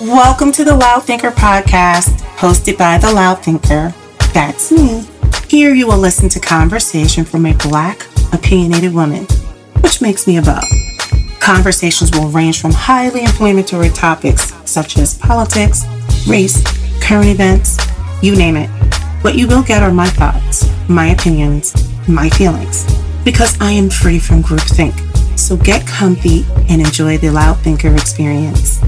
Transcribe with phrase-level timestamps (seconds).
[0.00, 3.92] Welcome to the Loud Thinker podcast, hosted by the Loud Thinker.
[4.32, 5.06] That's me.
[5.46, 9.26] Here you will listen to conversation from a black, opinionated woman,
[9.82, 10.58] which makes me a beau.
[11.38, 15.84] Conversations will range from highly inflammatory topics such as politics,
[16.26, 16.64] race,
[17.02, 17.76] current events,
[18.22, 18.70] you name it.
[19.20, 21.74] What you will get are my thoughts, my opinions,
[22.08, 22.86] my feelings,
[23.22, 24.98] because I am free from groupthink.
[25.38, 28.80] So get comfy and enjoy the Loud Thinker experience.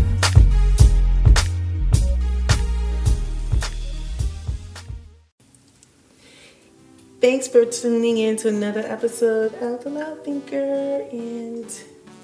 [7.23, 11.73] Thanks for tuning in to another episode of The Loud Thinker, and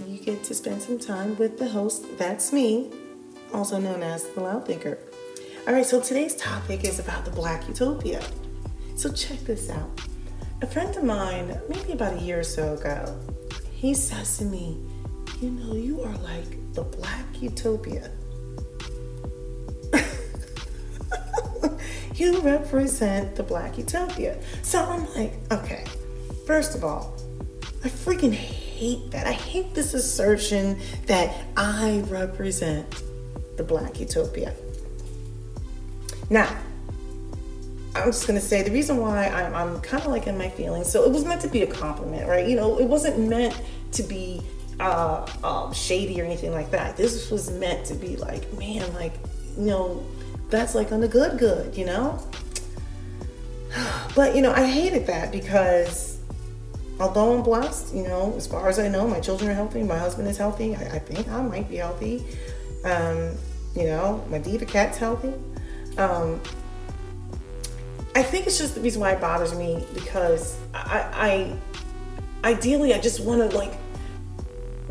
[0.04, 2.90] you get to spend some time with the host, that's me,
[3.54, 4.98] also known as The Loud Thinker.
[5.68, 8.20] All right, so today's topic is about the Black Utopia.
[8.96, 9.88] So check this out.
[10.62, 13.16] A friend of mine, maybe about a year or so ago,
[13.70, 14.84] he says to me,
[15.40, 18.10] You know, you are like the Black Utopia.
[22.18, 24.38] You represent the Black Utopia.
[24.62, 25.84] So I'm like, okay,
[26.46, 27.16] first of all,
[27.84, 29.26] I freaking hate that.
[29.26, 33.02] I hate this assertion that I represent
[33.56, 34.54] the Black Utopia.
[36.30, 36.56] Now,
[37.94, 40.90] I'm just gonna say the reason why I'm, I'm kind of like in my feelings.
[40.90, 42.46] So it was meant to be a compliment, right?
[42.46, 43.60] You know, it wasn't meant
[43.92, 44.42] to be
[44.80, 46.96] uh, um, shady or anything like that.
[46.96, 49.14] This was meant to be like, man, like,
[49.56, 50.06] you know,
[50.50, 52.22] that's like on the good, good, you know.
[54.14, 56.18] But you know, I hated that because
[56.98, 59.98] although I'm blessed, you know, as far as I know, my children are healthy, my
[59.98, 60.74] husband is healthy.
[60.74, 62.24] I, I think I might be healthy.
[62.84, 63.34] Um,
[63.76, 65.34] you know, my diva cat's healthy.
[65.98, 66.40] Um,
[68.14, 71.56] I think it's just the reason why it bothers me because I,
[72.44, 73.72] I ideally I just want to like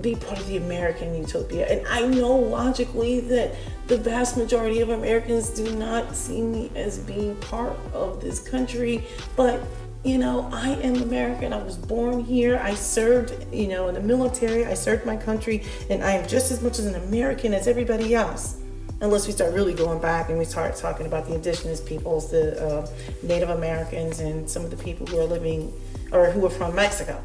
[0.01, 3.55] be part of the American utopia, and I know logically that
[3.87, 9.03] the vast majority of Americans do not see me as being part of this country,
[9.35, 9.61] but
[10.03, 11.52] you know, I am American.
[11.52, 12.61] I was born here.
[12.63, 14.65] I served, you know, in the military.
[14.65, 18.15] I served my country, and I am just as much as an American as everybody
[18.15, 18.57] else
[19.02, 22.59] unless we start really going back and we start talking about the indigenous peoples, the
[22.65, 22.87] uh,
[23.21, 25.71] Native Americans, and some of the people who are living
[26.11, 27.21] or who are from Mexico.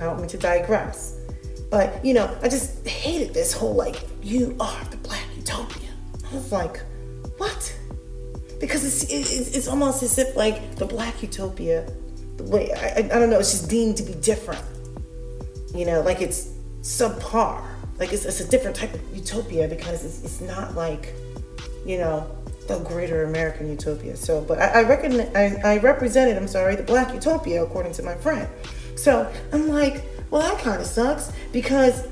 [0.00, 1.17] I don't mean to digress.
[1.70, 5.90] But, you know, I just hated this whole like, you are the black utopia.
[6.30, 6.80] I was like,
[7.36, 7.76] what?
[8.60, 11.90] Because it's, it's, it's almost as if like the black utopia,
[12.36, 14.62] the way, I, I don't know, it's just deemed to be different.
[15.74, 16.48] You know, like it's
[16.80, 17.62] subpar
[17.98, 21.12] like it's, it's a different type of utopia because it's, it's not like
[21.84, 22.30] you know
[22.66, 24.16] the greater American utopia.
[24.16, 28.02] So, but I, I reckon I, I represented, I'm sorry, the black utopia according to
[28.02, 28.46] my friend.
[28.94, 32.06] So I'm like, well, that kind of sucks because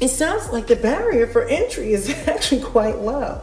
[0.00, 3.40] it sounds like the barrier for entry is actually quite low.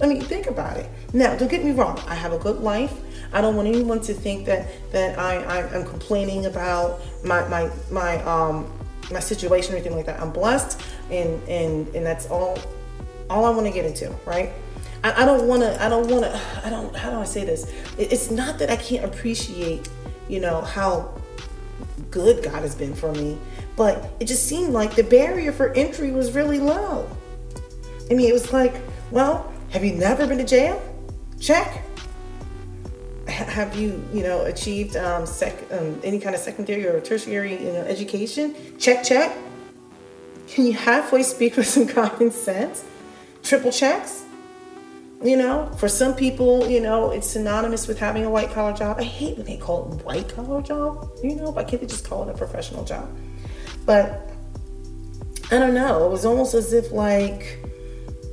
[0.00, 0.88] I mean, think about it.
[1.12, 1.98] Now, don't get me wrong.
[2.08, 2.92] I have a good life.
[3.32, 7.70] I don't want anyone to think that that I, I am complaining about my my
[7.90, 8.70] my um
[9.10, 10.20] my situation or anything like that.
[10.20, 10.80] I'm blessed,
[11.10, 12.58] and and and that's all
[13.30, 14.50] all I want to get into, right?
[15.04, 15.82] I, I don't want to.
[15.82, 16.40] I don't want to.
[16.64, 16.94] I don't.
[16.94, 17.64] How do I say this?
[17.96, 19.88] It, it's not that I can't appreciate,
[20.28, 21.14] you know, how
[22.12, 23.36] good God has been for me,
[23.76, 27.08] but it just seemed like the barrier for entry was really low.
[28.08, 28.74] I mean, it was like,
[29.10, 30.80] well, have you never been to jail?
[31.40, 31.82] Check
[33.32, 37.72] have you, you know, achieved um, sec- um, any kind of secondary or tertiary, you
[37.72, 38.54] know, education?
[38.78, 39.36] Check, check.
[40.48, 42.84] Can you halfway speak with some common sense?
[43.42, 44.24] Triple checks.
[45.22, 48.98] You know, for some people, you know, it's synonymous with having a white collar job.
[48.98, 51.10] I hate when they call it white collar job.
[51.22, 53.08] You know, why can't they just call it a professional job?
[53.86, 54.28] But
[55.52, 56.06] I don't know.
[56.06, 57.64] It was almost as if like,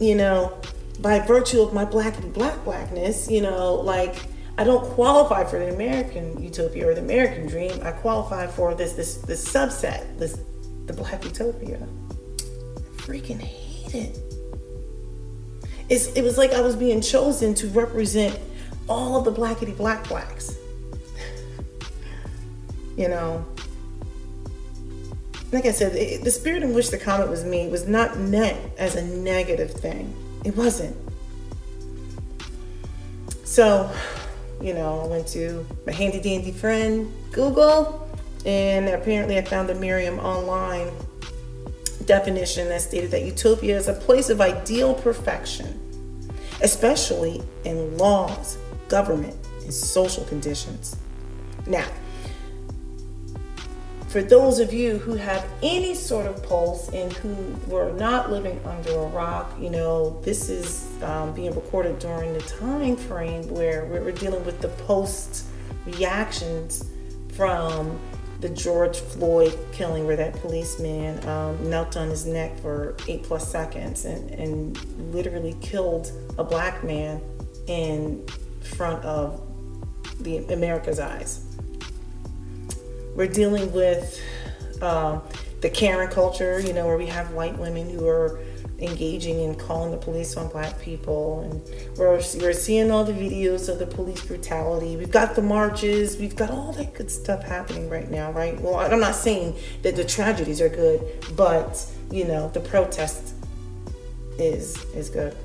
[0.01, 0.59] you know,
[0.99, 4.15] by virtue of my black black blackness, you know, like
[4.57, 7.79] I don't qualify for the American utopia or the American dream.
[7.83, 10.39] I qualify for this this this subset, this
[10.87, 11.77] the black utopia.
[11.77, 14.28] I freaking hate it.
[15.89, 18.39] It's, it was like I was being chosen to represent
[18.87, 20.55] all of the blackity black blacks.
[22.97, 23.45] you know,
[25.51, 28.59] like I said, it, the spirit in which the comment was made was not meant
[28.77, 30.13] as a negative thing.
[30.45, 30.95] It wasn't.
[33.43, 33.91] So,
[34.61, 38.07] you know, I went to my handy dandy friend Google,
[38.45, 40.91] and apparently I found a Merriam online
[42.05, 45.78] definition that stated that utopia is a place of ideal perfection,
[46.61, 48.57] especially in laws,
[48.87, 50.95] government, and social conditions.
[51.65, 51.87] Now,
[54.09, 57.35] for those of you who have any sort of pulse and who
[57.67, 62.41] were not living under a rock, you know, this is um, being recorded during the
[62.41, 65.45] time frame where we're dealing with the post
[65.85, 66.89] reactions
[67.33, 67.99] from
[68.39, 73.49] the George Floyd killing, where that policeman um, knelt on his neck for eight plus
[73.49, 77.21] seconds and, and literally killed a black man
[77.67, 78.25] in
[78.61, 79.41] front of
[80.21, 81.43] the America's eyes.
[83.15, 84.21] We're dealing with
[84.81, 85.19] uh,
[85.61, 88.39] the Karen culture, you know, where we have white women who are
[88.81, 91.41] engaging in calling the police on black people.
[91.41, 94.95] And we're, we're seeing all the videos of the police brutality.
[94.95, 96.17] We've got the marches.
[96.17, 98.59] We've got all that good stuff happening right now right?
[98.61, 101.01] Well i'm not saying that the tragedies are good
[101.35, 103.33] but you know the protest
[104.37, 105.35] is is good.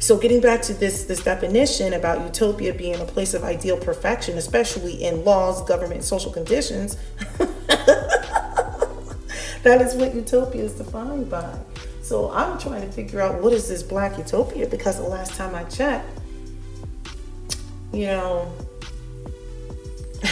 [0.00, 4.38] So getting back to this this definition about utopia being a place of ideal perfection,
[4.38, 6.96] especially in laws, government, social conditions,
[9.68, 11.58] that is what utopia is defined by.
[12.00, 15.54] So I'm trying to figure out what is this black utopia because the last time
[15.54, 16.08] I checked,
[17.92, 18.50] you know,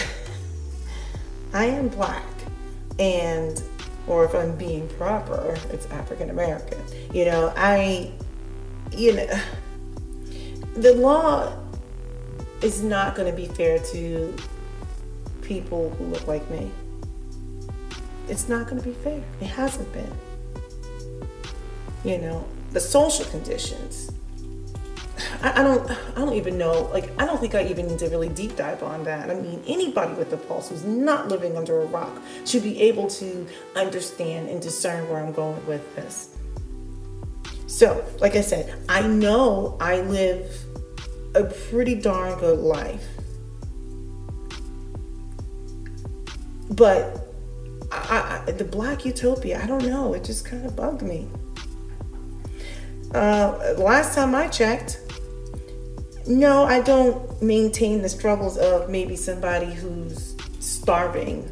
[1.52, 2.24] I am black
[2.98, 3.62] and
[4.06, 6.78] or if I'm being proper, it's African American.
[7.12, 8.12] You know, I
[8.92, 9.26] you know
[10.76, 11.52] the law
[12.62, 14.34] is not going to be fair to
[15.42, 16.70] people who look like me.
[18.28, 19.22] It's not going to be fair.
[19.40, 20.12] It hasn't been.
[22.04, 24.12] You know, the social conditions.
[25.42, 25.90] I, don't.
[25.90, 26.90] I don't even know.
[26.92, 29.30] Like, I don't think I even need to really deep dive on that.
[29.30, 32.12] I mean, anybody with a pulse who's not living under a rock
[32.44, 36.36] should be able to understand and discern where I'm going with this.
[37.66, 40.50] So, like I said, I know I live
[41.34, 43.06] a pretty darn good life.
[46.70, 47.25] But
[47.92, 50.14] I, I, the black utopia, I don't know.
[50.14, 51.28] It just kind of bugged me.
[53.14, 55.00] Uh, last time I checked,
[56.26, 61.50] no, I don't maintain the struggles of maybe somebody who's starving,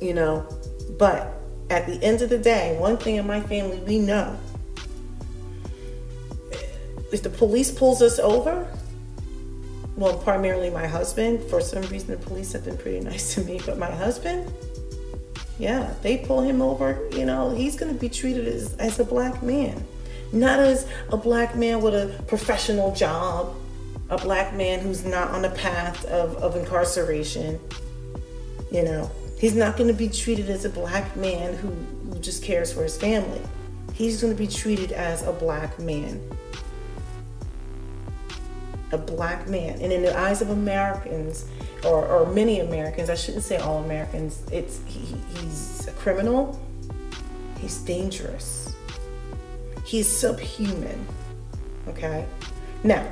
[0.00, 0.46] you know.
[0.98, 1.34] But
[1.70, 4.38] at the end of the day, one thing in my family we know
[7.12, 8.66] if the police pulls us over,
[9.96, 11.42] well, primarily my husband.
[11.50, 14.52] For some reason, the police have been pretty nice to me, but my husband,
[15.58, 17.08] yeah, they pull him over.
[17.12, 19.84] You know, he's going to be treated as, as a black man,
[20.32, 23.54] not as a black man with a professional job,
[24.10, 27.60] a black man who's not on the path of, of incarceration.
[28.70, 31.68] You know, he's not going to be treated as a black man who,
[32.12, 33.40] who just cares for his family.
[33.94, 36.20] He's going to be treated as a black man
[38.92, 39.80] a black man.
[39.80, 41.46] And in the eyes of Americans,
[41.84, 46.60] or, or many Americans, I shouldn't say all Americans, it's he, he's a criminal,
[47.60, 48.74] he's dangerous,
[49.84, 51.06] he's subhuman.
[51.88, 52.26] Okay?
[52.84, 53.08] Now,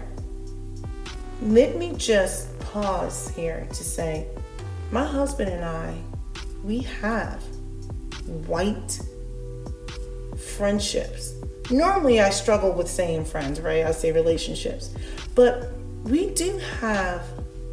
[1.42, 4.26] let me just pause here to say
[4.90, 5.96] my husband and I,
[6.64, 7.42] we have
[8.46, 9.00] white
[10.56, 11.34] friendships.
[11.70, 13.84] Normally, I struggle with saying friends, right?
[13.84, 14.94] I say relationships.
[15.34, 15.72] But
[16.04, 17.22] we do have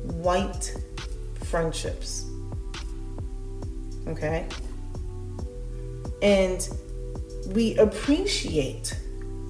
[0.04, 0.76] white
[1.54, 2.26] friendships.
[4.08, 4.48] Okay?
[6.24, 6.68] And
[7.50, 8.98] we appreciate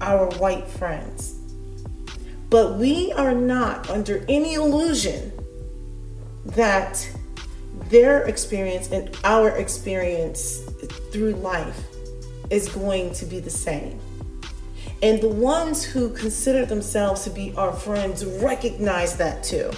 [0.02, 1.36] our white friends.
[2.50, 5.32] But we are not under any illusion
[6.44, 7.10] that
[7.88, 10.58] their experience and our experience
[11.10, 11.86] through life
[12.50, 13.98] is going to be the same.
[15.02, 19.70] And the ones who consider themselves to be our friends recognize that too.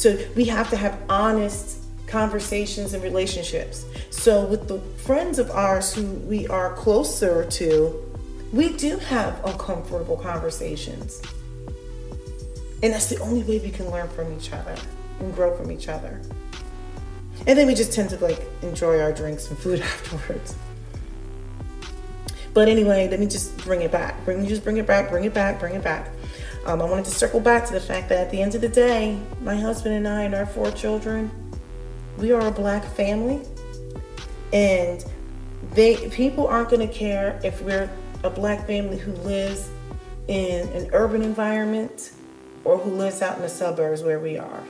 [0.00, 3.84] So we have to have honest conversations and relationships.
[4.08, 8.16] So with the friends of ours who we are closer to,
[8.50, 11.20] we do have uncomfortable conversations.
[12.82, 14.74] And that's the only way we can learn from each other
[15.18, 16.22] and grow from each other.
[17.46, 20.56] And then we just tend to like enjoy our drinks and food afterwards.
[22.54, 24.24] But anyway, let me just bring it back.
[24.24, 26.08] Bring just bring it back, bring it back, bring it back.
[26.66, 28.68] Um, I wanted to circle back to the fact that at the end of the
[28.68, 31.30] day, my husband and I and our four children,
[32.18, 33.40] we are a black family,
[34.52, 35.04] and
[35.72, 37.90] they people aren't going to care if we're
[38.24, 39.70] a black family who lives
[40.28, 42.12] in an urban environment
[42.64, 44.62] or who lives out in the suburbs where we are.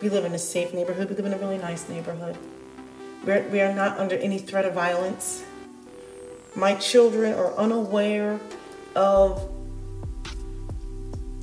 [0.00, 1.10] We live in a safe neighborhood.
[1.10, 2.36] We live in a really nice neighborhood.
[3.24, 5.44] We're, we are not under any threat of violence
[6.56, 8.40] my children are unaware
[8.94, 9.46] of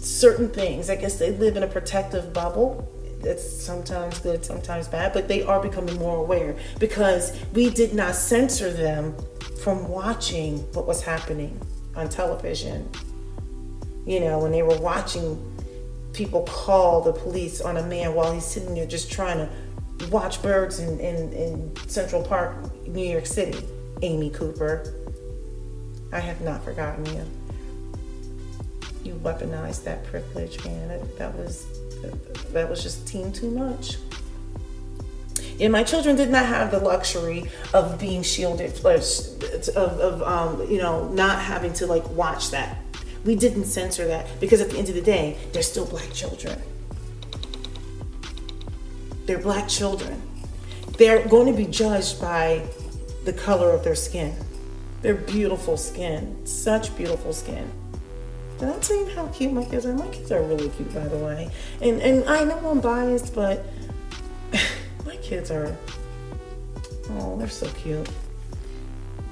[0.04, 0.90] certain things.
[0.90, 2.90] I guess they live in a protective bubble.
[3.22, 8.16] it's sometimes good, sometimes bad, but they are becoming more aware because we did not
[8.16, 9.16] censor them
[9.62, 11.58] from watching what was happening
[11.96, 12.90] on television.
[14.06, 15.40] You know, when they were watching
[16.12, 20.42] people call the police on a man while he's sitting there just trying to watch
[20.42, 22.56] birds in, in, in Central Park,
[22.88, 23.66] New York City.
[24.04, 24.94] Amy Cooper.
[26.12, 27.26] I have not forgotten you.
[29.04, 30.88] You weaponized that privilege, man.
[30.88, 31.66] That, that was
[32.52, 33.98] that was just team too much.
[35.60, 40.80] And my children did not have the luxury of being shielded, of, of um, you
[40.80, 42.84] know, not having to like watch that
[43.26, 46.62] we didn't censor that because at the end of the day, they're still black children.
[49.26, 50.22] They're black children.
[50.98, 52.68] They're going to be judged by
[53.24, 54.36] the color of their skin.
[55.02, 57.72] Their beautiful skin, such beautiful skin.
[58.60, 59.94] Did I tell you how cute my kids are?
[59.94, 61.50] My kids are really cute, by the way.
[61.82, 63.66] And and I know I'm biased, but
[65.06, 65.76] my kids are
[67.12, 68.10] oh, they're so cute.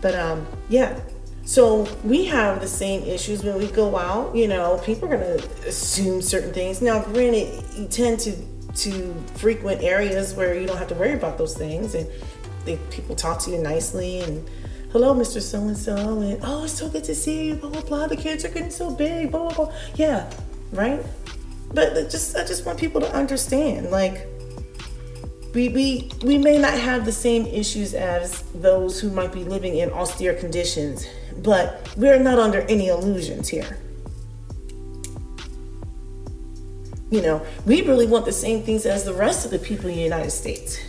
[0.01, 1.00] But um, yeah,
[1.44, 4.36] so we have the same issues when we go out.
[4.36, 6.82] You know, people are to assume certain things.
[6.82, 8.36] Now, granted, you tend to
[8.74, 12.10] to frequent areas where you don't have to worry about those things, and
[12.66, 14.48] they, people talk to you nicely and
[14.92, 15.42] hello, Mr.
[15.42, 17.56] So and so, and oh, it's so good to see you.
[17.56, 18.08] Blah blah blah.
[18.08, 19.32] The kids are getting so big.
[19.32, 19.74] Blah blah blah.
[19.96, 20.32] Yeah,
[20.72, 21.04] right.
[21.74, 24.28] But just I just want people to understand, like
[25.54, 29.78] we, we we may not have the same issues as those who might be living
[29.78, 31.06] in austere conditions
[31.38, 33.78] but we're not under any illusions here.
[37.10, 39.96] You know, we really want the same things as the rest of the people in
[39.96, 40.80] the United States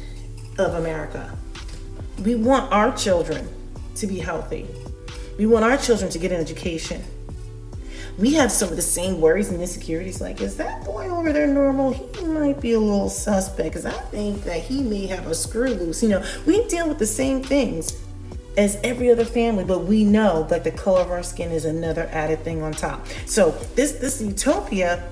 [0.58, 1.36] of America.
[2.22, 3.48] We want our children
[3.96, 4.66] to be healthy.
[5.38, 7.02] We want our children to get an education.
[8.18, 10.20] We have some of the same worries and insecurities.
[10.20, 11.92] Like, is that boy over there normal?
[11.92, 15.70] He might be a little suspect because I think that he may have a screw
[15.70, 16.02] loose.
[16.02, 17.98] You know, we deal with the same things
[18.58, 22.08] as every other family, but we know that the color of our skin is another
[22.12, 23.06] added thing on top.
[23.24, 25.08] So this this utopia,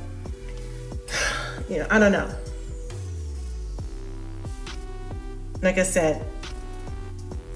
[1.70, 2.30] you know, I don't know.
[5.62, 6.24] Like I said,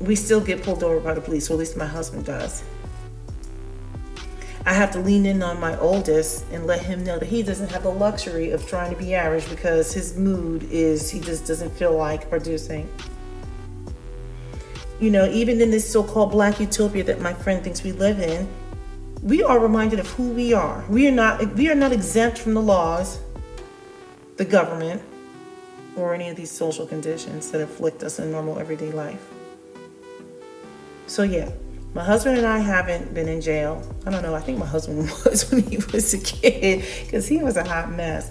[0.00, 2.62] we still get pulled over by the police, or at least my husband does.
[4.66, 7.70] I have to lean in on my oldest and let him know that he doesn't
[7.70, 11.70] have the luxury of trying to be average because his mood is he just doesn't
[11.70, 12.88] feel like producing
[15.00, 18.20] you know, even in this so called black utopia that my friend thinks we live
[18.20, 18.48] in,
[19.22, 20.84] we are reminded of who we are.
[20.88, 23.20] We are not we are not exempt from the laws,
[24.36, 25.02] the government,
[25.96, 29.34] or any of these social conditions that afflict us in normal everyday life.
[31.06, 31.50] So yeah,
[31.94, 33.82] my husband and I haven't been in jail.
[34.06, 37.42] I don't know, I think my husband was when he was a kid because he
[37.42, 38.30] was a hot mess.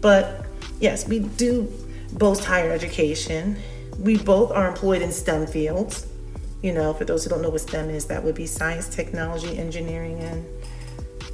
[0.00, 0.46] But
[0.80, 1.72] yes, we do
[2.12, 3.56] boast higher education.
[3.98, 6.06] We both are employed in STEM fields.
[6.62, 9.58] You know, for those who don't know what STEM is, that would be science, technology,
[9.58, 10.46] engineering, and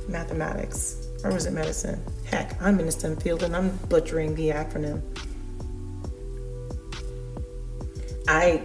[0.09, 1.07] mathematics.
[1.23, 2.03] Or was it medicine?
[2.25, 5.03] Heck, I'm in the STEM field and I'm butchering the acronym.
[8.27, 8.65] I,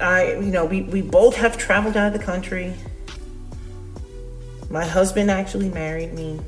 [0.00, 2.74] I, you know, we, we both have traveled out of the country.
[4.68, 6.40] My husband actually married me.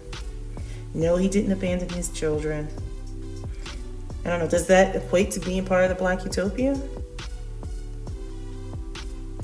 [0.95, 2.69] No, he didn't abandon his children.
[4.25, 6.79] I don't know, does that equate to being part of the Black Utopia?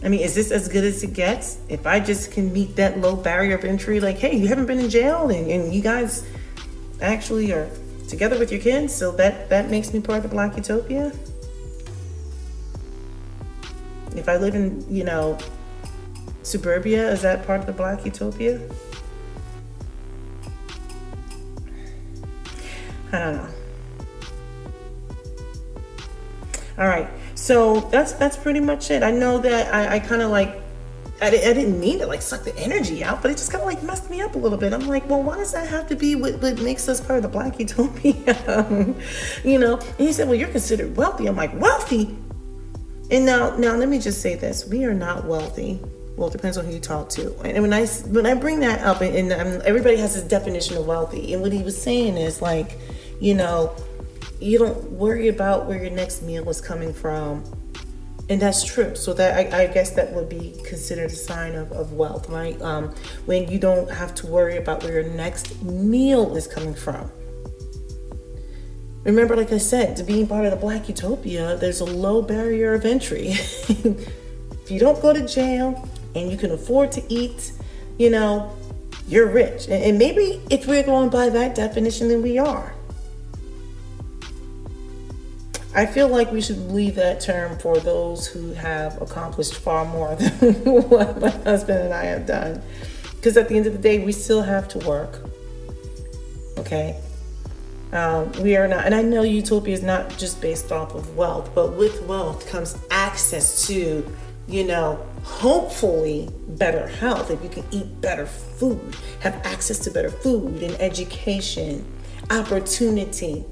[0.02, 1.58] I mean, is this as good as it gets?
[1.70, 4.80] If I just can meet that low barrier of entry, like, hey, you haven't been
[4.80, 6.26] in jail and, and you guys
[7.00, 7.70] actually are
[8.08, 11.11] together with your kids, so that, that makes me part of the Black Utopia?
[14.24, 15.36] If I live in, you know,
[16.44, 18.58] suburbia, is that part of the Black Utopia?
[23.12, 23.48] I don't know.
[26.78, 27.06] All right.
[27.34, 29.02] So that's that's pretty much it.
[29.02, 30.58] I know that I, I kind of like
[31.20, 33.68] I, I, didn't mean to like suck the energy out, but it just kind of
[33.68, 34.72] like messed me up a little bit.
[34.72, 37.24] I'm like, well, why does that have to be what, what makes us part of
[37.24, 38.94] the Black Utopia?
[39.44, 39.76] you know?
[39.76, 41.26] And he said, well, you're considered wealthy.
[41.26, 42.16] I'm like, wealthy?
[43.11, 45.80] And now, now let me just say this: we are not wealthy.
[46.16, 47.34] Well, it depends on who you talk to.
[47.40, 50.76] And when I when I bring that up, and, and um, everybody has this definition
[50.76, 52.78] of wealthy, and what he was saying is like,
[53.20, 53.75] you know,
[54.40, 57.44] you don't worry about where your next meal is coming from.
[58.30, 58.96] And that's true.
[58.96, 62.61] So that I, I, guess that would be considered a sign of, of wealth right?
[62.62, 62.94] Um,
[63.26, 67.11] when you don't have to worry about where your next meal is coming from
[69.04, 72.75] remember like i said to being part of the black utopia there's a low barrier
[72.75, 77.52] of entry if you don't go to jail and you can afford to eat
[77.99, 78.54] you know
[79.06, 82.75] you're rich and, maybe if we're going by that definition then we are
[85.76, 90.14] I feel like we should leave that term for those who have accomplished far more
[90.40, 92.62] than what my husband and I have done.
[93.16, 95.18] Because at the end of the day, we still have to work.
[96.58, 96.96] Okay?
[97.94, 101.50] Um, we are not, and I know utopia is not just based off of wealth,
[101.54, 104.04] but with wealth comes access to,
[104.48, 107.30] you know, hopefully better health.
[107.30, 111.86] If you can eat better food, have access to better food and education,
[112.30, 113.44] opportunity,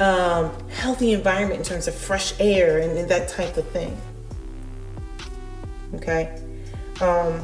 [0.00, 3.96] um, healthy environment in terms of fresh air and, and that type of thing.
[5.94, 6.36] Okay.
[7.00, 7.40] Um,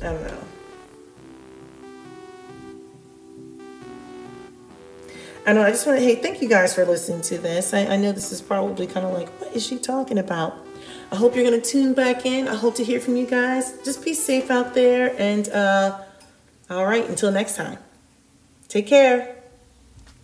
[0.00, 0.51] I don't know.
[5.44, 5.62] I know.
[5.62, 7.74] I just want to, hey, thank you guys for listening to this.
[7.74, 10.54] I, I know this is probably kind of like, what is she talking about?
[11.10, 12.48] I hope you're going to tune back in.
[12.48, 13.76] I hope to hear from you guys.
[13.84, 15.14] Just be safe out there.
[15.18, 15.98] And, uh,
[16.70, 17.78] all right, until next time,
[18.68, 19.36] take care.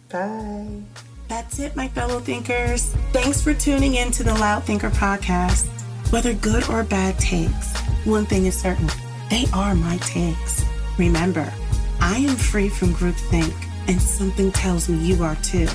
[0.09, 0.83] Bye.
[1.29, 2.95] That's it, my fellow thinkers.
[3.13, 5.67] Thanks for tuning in to the Loud Thinker podcast.
[6.11, 8.89] Whether good or bad takes, one thing is certain
[9.29, 10.65] they are my takes.
[10.97, 11.53] Remember,
[12.01, 13.53] I am free from groupthink,
[13.89, 15.67] and something tells me you are too.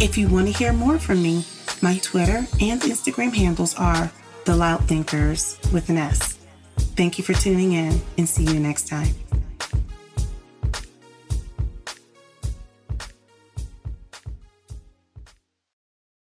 [0.00, 1.44] If you want to hear more from me,
[1.80, 4.10] my Twitter and Instagram handles are
[4.44, 6.38] The Loud Thinkers with an S.
[6.96, 9.21] Thank you for tuning in and see you next time.